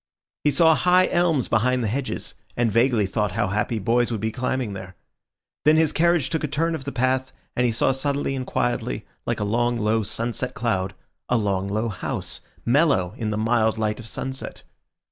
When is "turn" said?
6.47-6.73